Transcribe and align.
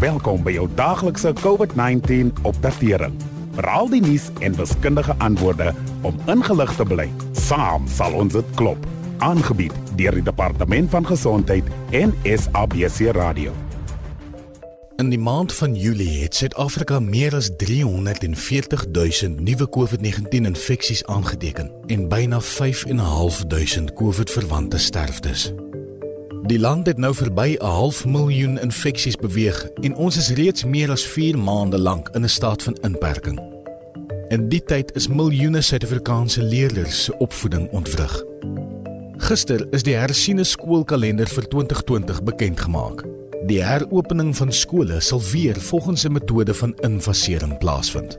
Welkom 0.00 0.40
by 0.40 0.54
jou 0.54 0.62
daaglikse 0.78 1.34
COVID-19 1.42 2.30
opdatering. 2.48 3.12
Veral 3.52 3.90
die 3.92 4.00
nuus 4.00 4.30
en 4.40 4.54
wiskundige 4.56 5.12
antwoorde 5.20 5.74
om 6.08 6.16
ingelig 6.24 6.72
te 6.78 6.86
bly. 6.88 7.04
Saam 7.36 7.84
sal 7.84 8.16
ons 8.16 8.32
dit 8.32 8.54
klop. 8.56 8.86
Aangebied 9.20 9.76
deur 10.00 10.16
die 10.16 10.24
Departement 10.24 10.88
van 10.90 11.04
Gesondheid 11.04 11.68
en 11.92 12.14
SABC 12.24 13.12
Radio. 13.12 13.52
In 14.96 15.12
die 15.12 15.20
maand 15.20 15.52
van 15.52 15.76
Julie 15.76 16.22
het 16.22 16.34
Suid-Afrika 16.34 16.96
meer 17.04 17.36
as 17.36 17.50
340 17.60 18.86
000 18.88 19.36
nuwe 19.36 19.68
COVID-19 19.68 20.48
infeksies 20.48 21.04
aangeteken 21.04 21.68
en 21.92 22.08
byna 22.08 22.40
5.500 22.40 23.92
COVID-verwante 24.00 24.78
sterftes. 24.78 25.50
Die 26.48 26.58
land 26.58 26.86
het 26.86 26.98
nou 26.98 27.14
verby 27.14 27.56
'n 27.58 27.64
half 27.64 28.06
miljoen 28.06 28.58
infeksies 28.58 29.16
beweeg 29.16 29.68
en 29.80 29.96
ons 29.96 30.16
is 30.16 30.30
reeds 30.30 30.64
meer 30.64 30.90
as 30.90 31.06
4 31.06 31.38
maande 31.38 31.78
lank 31.78 32.08
in 32.08 32.22
'n 32.24 32.28
staat 32.28 32.62
van 32.62 32.76
inperking. 32.80 33.40
In 34.28 34.48
die 34.48 34.62
tyd 34.64 34.94
is 34.94 35.08
miljoene 35.08 35.60
Suid-Afrikaanse 35.60 36.42
leerders 36.42 37.04
se 37.04 37.18
opvoeding 37.18 37.70
ontwrig. 37.70 38.24
Gister 39.16 39.66
is 39.70 39.82
die 39.82 39.94
hersiene 39.94 40.44
skoolkalender 40.44 41.28
vir 41.28 41.48
2020 41.48 42.22
bekend 42.22 42.60
gemaak. 42.60 43.04
Die 43.46 43.62
heropening 43.62 44.36
van 44.36 44.52
skole 44.52 45.00
sal 45.00 45.20
weer 45.32 45.60
volgens 45.60 46.04
'n 46.04 46.12
metode 46.12 46.54
van 46.54 46.74
infasering 46.80 47.58
plaasvind. 47.58 48.18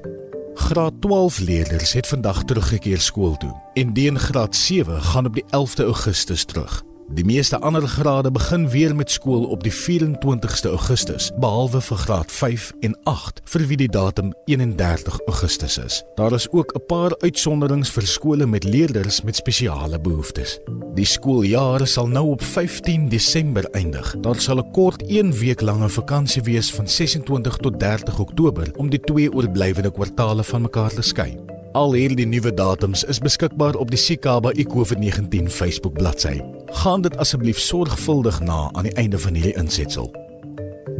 Graad 0.53 0.93
12 0.99 1.39
leerders 1.39 1.93
het 1.93 2.07
vandag 2.07 2.43
teruggekeer 2.43 2.99
skool 2.99 3.37
toe 3.37 3.61
en 3.73 3.93
die 3.93 4.07
in 4.07 4.19
graad 4.19 4.55
7 4.55 5.01
gaan 5.01 5.25
op 5.25 5.33
die 5.33 5.45
11de 5.49 5.83
Augustus 5.83 6.43
terug. 6.43 6.83
Die 7.11 7.25
meeste 7.25 7.59
ander 7.59 7.87
grade 7.87 8.31
begin 8.31 8.69
weer 8.69 8.95
met 8.95 9.11
skool 9.11 9.43
op 9.43 9.63
die 9.63 9.73
24ste 9.73 10.69
Augustus, 10.71 11.31
behalwe 11.43 11.81
vir 11.83 11.97
graad 11.97 12.31
5 12.31 12.69
en 12.87 12.95
8 13.03 13.41
vir 13.51 13.65
wie 13.67 13.77
die 13.81 13.89
datum 13.91 14.29
31 14.47 15.17
Augustus 15.27 15.75
is. 15.77 16.03
Daar 16.15 16.31
is 16.33 16.47
ook 16.51 16.71
'n 16.75 16.85
paar 16.87 17.17
uitsonderings 17.19 17.91
vir 17.91 18.07
skole 18.07 18.45
met 18.45 18.63
leerders 18.63 19.21
met 19.21 19.35
spesiale 19.35 19.99
behoeftes. 19.99 20.59
Die 20.95 21.05
skooljaar 21.05 21.87
sal 21.87 22.07
nou 22.07 22.29
op 22.29 22.41
15 22.41 23.09
Desember 23.09 23.65
eindig. 23.71 24.15
Daar 24.19 24.39
sal 24.39 24.57
'n 24.57 24.71
kort 24.71 25.03
1 25.07 25.31
week 25.31 25.61
lange 25.61 25.89
vakansie 25.89 26.41
wees 26.41 26.71
van 26.71 26.87
26 26.87 27.57
tot 27.57 27.79
30 27.79 28.19
Oktober 28.19 28.71
om 28.77 28.89
die 28.89 28.99
twee 28.99 29.33
oorblywende 29.33 29.91
kwartaale 29.91 30.43
van 30.43 30.61
mekaar 30.61 30.89
te 30.89 31.01
skei. 31.01 31.50
Al 31.71 31.93
hierdie 31.95 32.25
nuwe 32.27 32.51
datums 32.51 33.05
is 33.07 33.21
beskikbaar 33.23 33.77
op 33.79 33.87
die 33.93 33.99
Sikaba 33.99 34.51
COVID-19 34.51 35.45
Facebook 35.47 35.93
bladsy. 35.95 36.41
Gaan 36.81 37.01
dit 37.01 37.15
asseblief 37.17 37.59
sorgvuldig 37.59 38.41
na 38.43 38.69
aan 38.73 38.89
die 38.89 38.93
einde 38.99 39.19
van 39.19 39.33
hierdie 39.33 39.55
insetsel. 39.55 40.09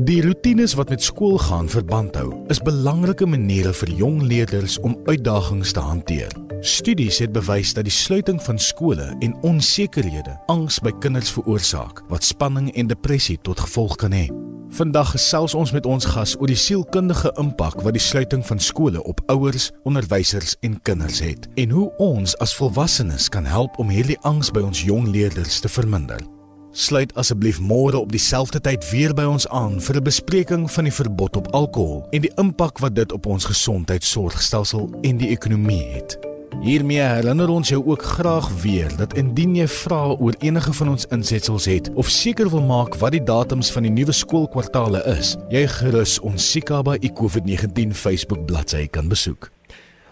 Die 0.07 0.21
rotines 0.23 0.77
wat 0.79 0.89
met 0.89 1.03
skool 1.03 1.35
gaan 1.43 1.67
verband 1.69 2.15
hou, 2.15 2.31
is 2.47 2.63
belangrike 2.63 3.27
maniere 3.27 3.73
vir 3.73 3.91
jong 3.99 4.21
leerders 4.23 4.77
om 4.79 4.95
uitdagings 5.09 5.75
te 5.75 5.83
hanteer. 5.83 6.31
Studies 6.61 7.19
het 7.19 7.35
bewys 7.35 7.73
dat 7.75 7.83
die 7.83 7.93
sluiting 7.93 8.39
van 8.39 8.59
skole 8.59 9.11
en 9.19 9.35
onsekerhede 9.43 10.37
angs 10.47 10.79
by 10.79 10.95
kinders 11.03 11.33
veroorsaak 11.35 11.99
wat 12.07 12.23
spanning 12.23 12.71
en 12.79 12.87
depressie 12.87 13.39
tot 13.43 13.59
gevolg 13.59 13.99
kan 13.99 14.15
hê. 14.15 14.29
Vandag 14.71 15.09
gesels 15.11 15.51
ons 15.53 15.71
met 15.75 15.85
ons 15.85 16.05
gas 16.13 16.37
oor 16.39 16.47
die 16.47 16.55
sielkundige 16.55 17.33
impak 17.41 17.81
wat 17.83 17.91
die 17.91 18.03
sluiting 18.03 18.39
van 18.47 18.59
skole 18.63 19.01
op 19.03 19.19
ouers, 19.27 19.67
onderwysers 19.83 20.53
en 20.63 20.77
kinders 20.87 21.19
het 21.19 21.49
en 21.59 21.73
hoe 21.75 21.89
ons 21.99 22.37
as 22.39 22.55
volwassenes 22.55 23.27
kan 23.29 23.43
help 23.45 23.75
om 23.83 23.91
hierdie 23.91 24.15
angs 24.23 24.47
by 24.55 24.63
ons 24.63 24.85
jong 24.87 25.09
leerders 25.11 25.59
te 25.59 25.67
verminder. 25.67 26.23
Sluit 26.71 27.11
asseblief 27.19 27.59
môre 27.59 27.99
op 27.99 28.15
dieselfde 28.15 28.63
tyd 28.63 28.87
weer 28.93 29.11
by 29.11 29.27
ons 29.27 29.47
aan 29.51 29.75
vir 29.83 29.99
'n 29.99 30.07
bespreking 30.07 30.71
van 30.71 30.87
die 30.87 30.95
verbod 30.95 31.35
op 31.35 31.51
alkohol 31.51 32.07
en 32.11 32.21
die 32.21 32.35
impak 32.39 32.79
wat 32.79 32.95
dit 32.95 33.11
op 33.11 33.25
ons 33.25 33.45
gesondheidsorgstelsel 33.45 34.89
en 35.01 35.17
die 35.17 35.35
ekonomie 35.35 35.83
het. 35.83 36.30
Hiermee 36.59 36.99
herinner 36.99 37.49
ons 37.49 37.69
jou 37.71 37.79
ook 37.85 38.03
graag 38.03 38.49
weer 38.61 38.91
dat 38.99 39.15
indien 39.17 39.55
jy 39.55 39.67
vrae 39.71 40.17
oor 40.19 40.35
enige 40.43 40.73
van 40.73 40.91
ons 40.91 41.07
insetsels 41.15 41.65
het 41.65 41.87
of 41.95 42.09
seker 42.11 42.49
wil 42.51 42.61
maak 42.67 42.97
wat 42.99 43.15
die 43.15 43.23
datums 43.23 43.71
van 43.71 43.87
die 43.87 43.93
nuwe 43.93 44.11
skoolkwartaale 44.11 44.99
is, 45.15 45.37
jy 45.49 45.63
gerus 45.79 46.17
ons 46.19 46.51
Sikaba 46.51 46.97
COVID-19 46.99 47.95
Facebook 47.95 48.43
bladsy 48.45 48.83
kan 48.91 49.07
besoek. 49.07 49.47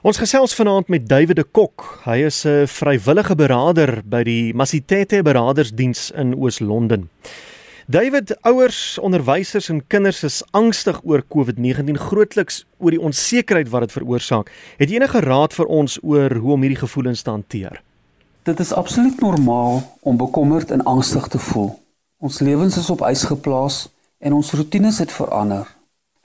Ons 0.01 0.17
gesels 0.17 0.55
vanaand 0.55 0.87
met 0.87 1.09
David 1.11 1.35
de 1.35 1.43
Kok. 1.43 1.83
Hy 2.05 2.23
is 2.31 2.45
'n 2.45 2.67
vrywillige 2.67 3.35
beraader 3.35 4.01
by 4.05 4.23
die 4.23 4.53
Masitete 4.53 5.21
Beradersdiens 5.21 6.11
in 6.15 6.33
Oos-London. 6.35 7.09
David, 7.89 8.35
ouers, 8.45 8.99
onderwysers 9.01 9.69
en 9.73 9.79
kinders 9.87 10.19
is 10.23 10.43
angstig 10.53 10.99
oor 11.09 11.23
COVID-19, 11.25 11.95
grootliks 11.97 12.59
oor 12.77 12.93
die 12.93 13.01
onsekerheid 13.01 13.71
wat 13.73 13.87
dit 13.87 13.95
veroorsaak. 13.95 14.51
Het 14.77 14.91
jy 14.93 14.99
enige 14.99 15.23
raad 15.25 15.55
vir 15.57 15.71
ons 15.73 15.95
oor 16.05 16.35
hoe 16.37 16.53
om 16.53 16.67
hierdie 16.67 16.77
gevoelens 16.83 17.25
te 17.25 17.33
hanteer? 17.33 17.81
Dit 18.45 18.61
is 18.61 18.75
absoluut 18.77 19.17
normaal 19.25 19.81
om 20.05 20.21
bekommerd 20.21 20.69
en 20.69 20.85
angstig 20.85 21.25
te 21.33 21.41
voel. 21.49 21.71
Ons 22.21 22.39
lewens 22.45 22.77
is 22.77 22.93
op 22.93 23.01
ys 23.09 23.25
geplaas 23.25 23.81
en 24.21 24.37
ons 24.37 24.53
roetines 24.53 25.01
het 25.01 25.09
verander. 25.09 25.65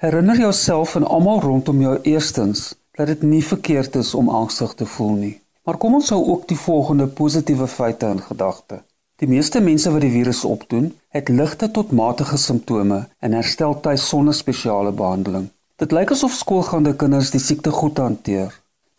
Herinner 0.04 0.44
jouself 0.44 0.98
en 1.00 1.08
almal 1.08 1.41
rondom 1.48 1.81
jou 1.81 1.96
eerstens 2.02 2.75
dat 2.92 3.08
dit 3.08 3.25
nie 3.25 3.44
verkeerd 3.54 3.96
is 4.04 4.12
om 4.12 4.28
angstig 4.28 4.76
te 4.76 4.84
voel 4.98 5.16
nie. 5.16 5.36
Maar 5.64 5.81
kom 5.81 5.96
ons 5.96 6.12
hou 6.12 6.26
ook 6.26 6.44
die 6.52 6.60
volgende 6.60 7.08
positiewe 7.08 7.72
feite 7.72 8.12
in 8.12 8.20
gedagte. 8.20 8.84
Die 9.24 9.32
meeste 9.32 9.60
mense 9.64 9.88
wat 9.88 10.02
die 10.04 10.10
virus 10.12 10.42
opdoen, 10.44 10.90
het 11.16 11.30
ligte 11.32 11.70
tot 11.72 11.94
matige 11.96 12.36
simptome 12.36 12.98
en 13.24 13.32
herstel 13.32 13.72
tuis 13.80 14.02
sonder 14.08 14.34
spesiale 14.36 14.90
behandeling. 14.92 15.46
Dit 15.80 15.94
lyk 15.96 16.10
asof 16.12 16.34
skoolgaande 16.36 16.92
kinders 17.00 17.30
die 17.32 17.40
siekte 17.40 17.72
goed 17.72 18.02
hanteer. 18.02 18.50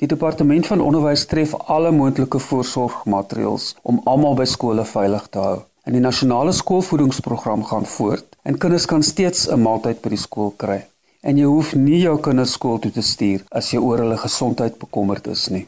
Die 0.01 0.09
departement 0.09 0.65
van 0.71 0.81
onderwys 0.81 1.27
tref 1.29 1.53
alle 1.75 1.91
moontlike 1.93 2.41
voorsorgmaatreëls 2.41 3.67
om 3.83 4.01
almal 4.09 4.33
by 4.39 4.49
skole 4.49 4.87
veilig 4.95 5.29
te 5.29 5.43
hou. 5.43 5.59
En 5.85 5.93
die 5.93 6.01
nasionale 6.07 6.57
skoolvoedingsprogram 6.57 7.67
gaan 7.69 7.85
voort 7.85 8.25
en 8.49 8.57
kinders 8.57 8.89
kan 8.89 9.05
steeds 9.05 9.45
'n 9.45 9.61
maaltyd 9.61 10.01
by 10.01 10.15
die 10.15 10.23
skool 10.25 10.53
kry. 10.57 10.79
En 11.21 11.37
jy 11.37 11.45
hoef 11.45 11.75
nie 11.75 12.01
jou 12.01 12.17
kinders 12.17 12.57
skool 12.57 12.79
toe 12.79 12.91
te 12.91 13.05
stuur 13.13 13.45
as 13.51 13.69
jy 13.69 13.77
oor 13.77 14.01
hulle 14.01 14.17
gesondheid 14.17 14.79
bekommerd 14.79 15.27
is 15.27 15.49
nie. 15.49 15.67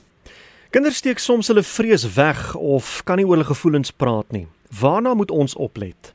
Kinders 0.70 0.98
steek 1.00 1.20
soms 1.24 1.48
hulle 1.48 1.64
vrees 1.64 2.04
weg 2.14 2.56
of 2.56 3.00
kan 3.08 3.16
nie 3.16 3.26
oor 3.26 3.38
hulle 3.38 3.48
gevoelens 3.48 3.92
praat 3.92 4.34
nie. 4.36 4.48
Waarna 4.80 5.14
moet 5.16 5.32
ons 5.32 5.56
oplet? 5.56 6.12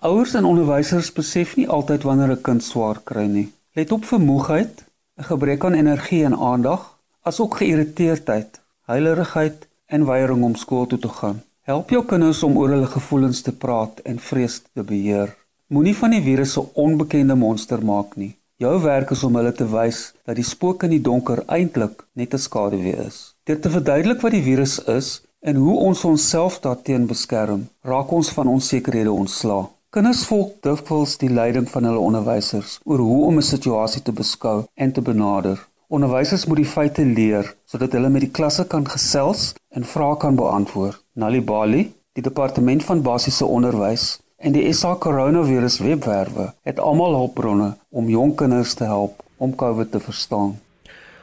Ouers 0.00 0.32
en 0.34 0.48
onderwysers 0.48 1.10
besef 1.12 1.52
nie 1.58 1.68
altyd 1.68 2.06
wanneer 2.08 2.32
'n 2.32 2.40
kind 2.40 2.64
swaar 2.64 3.00
kry 3.04 3.26
nie. 3.26 3.52
Let 3.76 3.92
op 3.92 4.04
vir 4.04 4.20
moegheid, 4.20 4.84
'n 5.18 5.28
gebrek 5.28 5.64
aan 5.64 5.74
energie 5.74 6.24
en 6.24 6.36
aandag, 6.36 6.98
asook 7.22 7.56
geïrriteerdheid, 7.56 8.60
huilerigheid 8.86 9.68
en 9.86 10.04
weiering 10.04 10.42
om 10.42 10.56
skool 10.56 10.86
toe 10.86 10.98
te 10.98 11.08
gaan. 11.08 11.42
Help 11.62 11.90
jou 11.90 12.04
kinders 12.04 12.42
om 12.42 12.56
oor 12.56 12.68
hulle 12.68 12.86
gevoelens 12.86 13.42
te 13.42 13.52
praat 13.52 14.00
en 14.00 14.18
vrees 14.18 14.62
te 14.74 14.82
beheer. 14.82 15.36
Moenie 15.66 15.96
van 15.96 16.10
die 16.10 16.22
virus 16.22 16.56
'n 16.58 16.68
onbekende 16.72 17.34
monster 17.34 17.84
maak 17.84 18.16
nie. 18.16 18.36
Jou 18.62 18.76
werk 18.82 19.10
is 19.10 19.22
om 19.26 19.34
hulle 19.34 19.50
te 19.58 19.64
wys 19.66 20.12
dat 20.22 20.36
die 20.38 20.46
spook 20.46 20.84
in 20.86 20.92
die 20.92 21.02
donker 21.02 21.40
eintlik 21.50 22.04
net 22.20 22.34
'n 22.34 22.42
skaduwee 22.42 22.98
is. 23.04 23.16
Deur 23.46 23.58
te 23.60 23.70
verduidelik 23.76 24.20
wat 24.22 24.34
die 24.36 24.42
virus 24.42 24.74
is 24.92 25.08
en 25.40 25.56
hoe 25.56 25.78
ons 25.88 26.04
onsself 26.04 26.60
daarteen 26.66 27.08
beskerm, 27.10 27.64
raak 27.82 28.12
ons 28.18 28.30
van 28.36 28.52
onsekerhede 28.52 29.12
ontslae. 29.12 29.66
Kinders 29.90 30.22
volg 30.30 30.52
dikwels 30.68 31.16
die 31.18 31.32
leiding 31.40 31.66
van 31.70 31.84
hulle 31.84 32.06
onderwysers 32.08 32.78
oor 32.84 33.02
hoe 33.08 33.24
om 33.24 33.36
'n 33.36 33.50
situasie 33.54 34.02
te 34.02 34.12
beskou 34.12 34.58
en 34.74 34.92
te 34.92 35.02
benader. 35.10 35.58
Onderwysers 35.88 36.46
moet 36.46 36.62
die 36.62 36.72
feite 36.76 37.04
leer 37.04 37.54
sodat 37.64 37.92
hulle 37.92 38.08
met 38.08 38.20
die 38.20 38.34
klasse 38.38 38.64
kan 38.64 38.86
gesels 38.88 39.54
en 39.70 39.84
vrae 39.84 40.16
kan 40.16 40.34
beantwoord. 40.36 41.02
Nali 41.14 41.42
Bali, 41.42 41.92
die 42.12 42.22
departement 42.22 42.84
van 42.84 43.02
basiese 43.02 43.44
onderwys, 43.46 44.20
en 44.42 44.54
die 44.56 44.66
SA 44.74 44.96
koronavirus 44.98 45.78
webwerwe 45.78 46.48
het 46.66 46.80
almal 46.82 47.14
hulpbronne 47.14 47.72
om 47.94 48.08
jong 48.10 48.34
kinders 48.34 48.74
te 48.74 48.84
help 48.84 49.22
om 49.38 49.54
COVID 49.54 49.90
te 49.94 50.00
verstaan. 50.02 50.56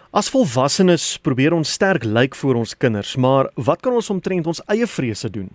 As 0.10 0.32
volwassenes 0.32 1.18
probeer 1.22 1.54
ons 1.54 1.74
sterk 1.76 2.06
lyk 2.08 2.38
vir 2.40 2.60
ons 2.62 2.76
kinders, 2.78 3.16
maar 3.20 3.52
wat 3.56 3.84
kan 3.84 3.94
ons 3.94 4.10
omtrent 4.10 4.48
ons 4.48 4.62
eie 4.72 4.88
vrese 4.88 5.30
doen? 5.30 5.50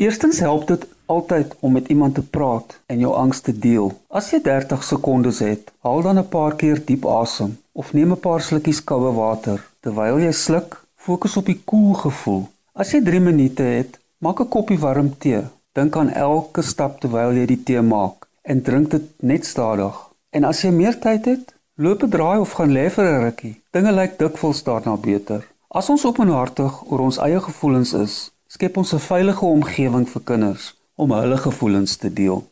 Eerstens 0.00 0.40
help 0.42 0.66
dit 0.72 0.86
altyd 1.06 1.52
om 1.60 1.76
met 1.76 1.90
iemand 1.92 2.16
te 2.16 2.24
praat 2.24 2.74
en 2.90 2.98
jou 2.98 3.12
angs 3.14 3.44
te 3.46 3.52
deel. 3.52 3.92
As 4.10 4.32
jy 4.32 4.40
30 4.42 4.82
sekondes 4.82 5.38
het, 5.44 5.70
haal 5.86 6.02
dan 6.02 6.18
'n 6.18 6.28
paar 6.28 6.56
keer 6.56 6.80
diep 6.84 7.04
asem 7.06 7.58
of 7.72 7.92
neem 7.92 8.12
'n 8.12 8.20
paar 8.20 8.40
slukkies 8.40 8.82
koue 8.84 9.12
water. 9.12 9.62
Terwyl 9.80 10.18
jy 10.18 10.32
sluk, 10.32 10.82
fokus 10.96 11.36
op 11.36 11.46
die 11.46 11.60
koel 11.64 11.92
cool 11.92 11.94
gevoel. 11.94 12.48
As 12.74 12.92
jy 12.92 13.04
3 13.04 13.20
minute 13.20 13.62
het, 13.62 14.00
maak 14.18 14.40
'n 14.40 14.48
koppie 14.48 14.78
warm 14.78 15.14
tee 15.18 15.44
Dink 15.74 15.96
aan 15.96 16.12
elke 16.14 16.62
stap 16.62 17.00
terwyl 17.02 17.32
jy 17.34 17.48
die 17.50 17.62
tee 17.66 17.80
maak 17.82 18.28
en 18.46 18.60
drink 18.62 18.92
dit 18.92 19.06
net 19.26 19.46
stadig. 19.48 19.96
En 20.30 20.44
as 20.46 20.60
jy 20.62 20.70
meer 20.70 20.94
tyd 21.02 21.26
het, 21.26 21.50
loop 21.82 22.04
'n 22.06 22.10
draai 22.10 22.38
of 22.38 22.52
gaan 22.54 22.70
lê 22.70 22.86
vir 22.90 23.04
'n 23.04 23.22
rukkie. 23.24 23.60
Dinge 23.72 23.92
lyk 23.92 24.14
dikwels 24.18 24.62
daarna 24.62 24.94
beter. 24.96 25.42
As 25.68 25.90
ons 25.90 26.04
openhartig 26.04 26.72
oor 26.90 27.00
ons 27.00 27.18
eie 27.18 27.40
gevoelens 27.40 27.92
is, 27.92 28.30
skep 28.46 28.76
ons 28.76 28.94
'n 28.94 28.98
veilige 28.98 29.44
omgewing 29.44 30.08
vir 30.08 30.22
kinders 30.22 30.74
om 30.94 31.10
hulle 31.10 31.36
gevoelens 31.36 31.96
te 31.96 32.12
deel. 32.12 32.46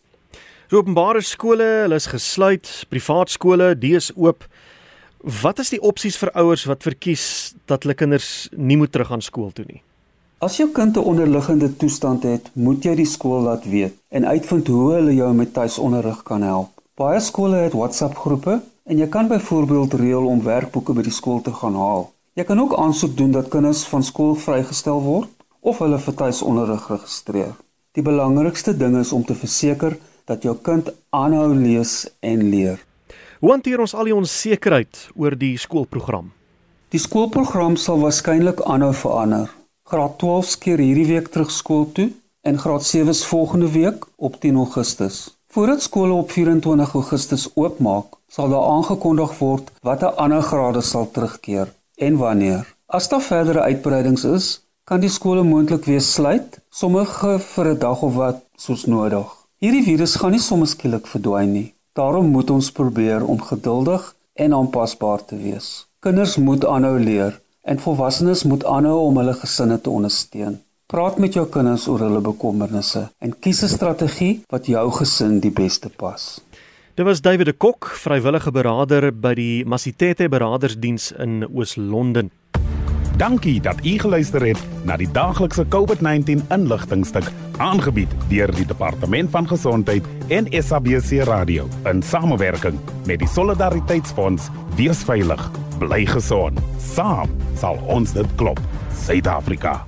So 0.68 0.76
openbare 0.76 1.20
skole, 1.20 1.62
hulle 1.82 1.94
is 1.94 2.06
gesluit, 2.06 2.86
privaat 2.88 3.30
skole, 3.30 3.78
die 3.78 3.94
is 3.94 4.10
oop. 4.16 4.48
Wat 5.42 5.58
is 5.58 5.70
die 5.70 5.80
opsies 5.80 6.16
vir 6.16 6.30
ouers 6.34 6.64
wat 6.64 6.82
verkies 6.82 7.54
dat 7.66 7.82
hulle 7.82 7.94
kinders 7.94 8.48
nie 8.56 8.76
moet 8.76 8.92
terug 8.92 9.12
aan 9.12 9.22
skool 9.22 9.52
toe 9.52 9.64
nie? 9.68 9.82
As 10.42 10.56
jou 10.58 10.72
kind 10.74 10.96
'n 10.96 11.06
onderliggende 11.06 11.76
toestand 11.76 12.22
het, 12.22 12.50
moet 12.52 12.82
jy 12.84 12.94
die 12.94 13.06
skool 13.06 13.42
laat 13.42 13.64
weet 13.64 13.94
en 14.08 14.26
uitvind 14.26 14.66
hoe 14.66 14.92
hulle 14.92 15.14
jou 15.14 15.34
met 15.34 15.52
tuisonderrig 15.52 16.22
kan 16.22 16.42
help. 16.42 16.68
Baie 16.94 17.20
skole 17.20 17.56
het 17.56 17.72
WhatsApp-groepe 17.72 18.60
en 18.84 18.98
jy 18.98 19.06
kan 19.06 19.28
byvoorbeeld 19.28 19.94
reël 19.94 20.26
om 20.26 20.42
werkboeke 20.42 20.92
by 20.92 21.02
die 21.02 21.12
skool 21.12 21.40
te 21.40 21.52
gaan 21.52 21.74
haal. 21.74 22.10
Jy 22.34 22.44
kan 22.44 22.60
ook 22.60 22.74
aansoek 22.74 23.16
doen 23.16 23.30
dat 23.30 23.48
kinders 23.48 23.84
van 23.84 24.02
skool 24.02 24.34
vrygestel 24.34 25.02
word 25.02 25.28
of 25.60 25.78
hulle 25.78 25.98
vir 25.98 26.14
tuisonderrig 26.14 26.88
registreer. 26.88 27.54
Die 27.92 28.02
belangrikste 28.02 28.76
ding 28.76 28.96
is 28.96 29.12
om 29.12 29.24
te 29.24 29.34
verseker 29.34 29.98
dat 30.24 30.42
jou 30.42 30.56
kind 30.56 30.90
aanhou 31.10 31.54
lees 31.54 32.10
en 32.20 32.42
leer. 32.50 32.84
Hoe 33.40 33.50
hanteer 33.50 33.80
ons 33.80 33.94
al 33.94 34.04
die 34.04 34.14
onsekerheid 34.14 35.08
oor 35.14 35.38
die 35.38 35.56
skoolprogram? 35.56 36.32
Die 36.88 37.00
skoolprogram 37.00 37.76
sal 37.76 37.98
waarskynlik 37.98 38.60
aanhou 38.60 38.92
verander. 38.92 39.61
Graad 39.92 40.14
12 40.22 40.46
skeer 40.48 40.80
hierdie 40.80 41.04
week 41.04 41.26
terug 41.28 41.50
skool 41.52 41.82
toe 41.92 42.06
en 42.48 42.56
graad 42.60 42.84
7 42.88 43.12
s 43.12 43.26
volgende 43.28 43.66
week 43.74 44.06
op 44.16 44.38
10 44.40 44.56
Augustus. 44.56 45.16
Voordat 45.52 45.82
skole 45.84 46.12
op 46.12 46.30
24 46.32 46.94
Augustus 46.94 47.44
oopmaak, 47.54 48.16
sal 48.28 48.48
daar 48.48 48.70
aangekondig 48.70 49.34
word 49.42 49.68
watter 49.84 50.16
ander 50.24 50.40
grade 50.42 50.80
sal 50.80 51.10
terugkeer 51.12 51.74
en 52.08 52.16
wanneer. 52.16 52.64
As 52.86 53.10
daar 53.12 53.20
verdere 53.20 53.66
uitbreidings 53.68 54.24
is, 54.24 54.48
kan 54.88 55.04
die 55.04 55.12
skole 55.12 55.44
moontlik 55.44 55.84
weer 55.84 56.00
sluit, 56.00 56.56
sommige 56.70 57.36
vir 57.52 57.72
'n 57.74 57.78
dag 57.84 58.02
of 58.02 58.14
wat 58.14 58.40
soos 58.56 58.86
nodig. 58.86 59.28
Hierdie 59.60 59.84
virus 59.84 60.16
gaan 60.16 60.32
nie 60.32 60.40
sommer 60.48 60.72
skielik 60.72 61.06
verdwyn 61.06 61.52
nie. 61.52 61.74
Daarom 61.92 62.32
moet 62.32 62.50
ons 62.50 62.72
probeer 62.72 63.26
om 63.26 63.40
geduldig 63.40 64.14
en 64.32 64.54
aanpasbaar 64.54 65.24
te 65.24 65.36
wees. 65.36 65.86
Kinders 66.00 66.36
moet 66.36 66.64
aanhou 66.64 66.98
leer 66.98 67.41
en 67.62 67.78
volwassenes 67.78 68.42
moet 68.42 68.64
aanhou 68.64 68.98
om 69.06 69.16
hulle 69.16 69.34
gesinne 69.34 69.80
te 69.80 69.90
ondersteun. 69.90 70.60
Praat 70.86 71.18
met 71.18 71.32
jou 71.32 71.46
kinders 71.48 71.86
oor 71.88 72.02
hulle 72.04 72.20
bekommernisse 72.20 73.08
en 73.18 73.38
kies 73.38 73.62
'n 73.62 73.68
strategie 73.68 74.42
wat 74.48 74.66
jou 74.66 74.90
gesin 74.90 75.40
die 75.40 75.50
beste 75.52 75.88
pas. 75.88 76.40
Dit 76.94 77.06
was 77.06 77.20
David 77.20 77.46
de 77.46 77.52
Kok, 77.52 77.86
vrywillige 77.86 78.50
beraader 78.50 79.12
by 79.16 79.34
die 79.34 79.64
Masitete 79.64 80.28
Beradersdiens 80.28 81.12
in 81.12 81.48
Oos-London. 81.48 82.30
Dankie 83.16 83.60
dat 83.60 83.84
u 83.84 83.98
geluister 83.98 84.46
het 84.46 84.58
na 84.84 84.96
die 84.96 85.10
daaglikse 85.12 85.64
COVID-19 85.68 86.42
inligtingstuk 86.48 87.30
aangebied 87.56 88.12
deur 88.28 88.52
die 88.56 88.66
Departement 88.66 89.30
van 89.30 89.48
Gesondheid 89.48 90.04
en 90.28 90.48
SABC 90.50 91.22
Radio 91.24 91.68
in 91.84 92.02
samewerking 92.02 92.78
met 93.06 93.18
die 93.18 93.28
Solidariteitsfonds. 93.28 94.48
Wees 94.76 95.04
veilig, 95.04 95.50
bly 95.82 96.04
gesond. 96.06 96.60
Saam 96.78 97.32
sal 97.58 97.80
ons 97.90 98.14
dit 98.14 98.36
klop. 98.38 98.60
Suid-Afrika. 99.04 99.80